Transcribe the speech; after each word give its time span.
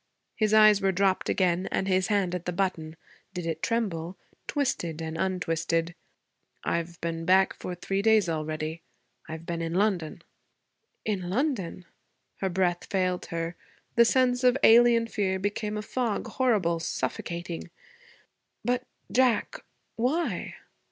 His 0.35 0.51
eyes 0.51 0.81
were 0.81 0.91
dropped 0.91 1.29
again 1.29 1.69
and 1.71 1.87
his 1.87 2.07
hand 2.07 2.33
at 2.33 2.45
the 2.45 2.51
button 2.51 2.95
did 3.35 3.45
it 3.45 3.61
tremble? 3.61 4.17
twisted 4.47 4.99
and 4.99 5.15
untwisted. 5.15 5.93
'I've 6.63 6.99
been 7.01 7.23
back 7.23 7.53
for 7.53 7.75
three 7.75 8.01
days 8.01 8.27
already. 8.27 8.81
I've 9.29 9.45
been 9.45 9.61
in 9.61 9.75
London.' 9.75 10.23
'In 11.05 11.29
London?' 11.29 11.85
Her 12.37 12.49
breath 12.49 12.85
failed 12.87 13.27
her. 13.27 13.55
The 13.95 14.03
sense 14.03 14.43
of 14.43 14.57
alien 14.63 15.05
fear 15.05 15.37
became 15.37 15.77
a 15.77 15.83
fog, 15.83 16.25
horrible, 16.29 16.79
suffocating. 16.79 17.69
'But 18.65 18.81
Jack 19.13 19.63
why?' 19.97 20.55